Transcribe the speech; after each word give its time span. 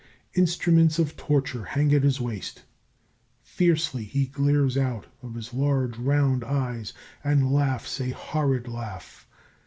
Instruments 0.33 0.97
of 0.97 1.15
torture 1.15 1.63
hang 1.63 1.93
at 1.93 2.01
his 2.01 2.19
waist, 2.19 2.63
fiercely 3.43 4.03
he 4.03 4.25
glares 4.25 4.75
out 4.75 5.05
of 5.21 5.35
his 5.35 5.53
large 5.53 5.95
round 5.95 6.43
eyes 6.43 6.91
and 7.23 7.51
laughs 7.53 8.01
a 8.01 8.09
horrid 8.09 8.67
laugh. 8.67 9.27